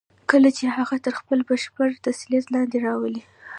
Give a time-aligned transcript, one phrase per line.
[0.31, 3.17] کله چې هغه تر خپل بشپړ تسلط لاندې راولئ.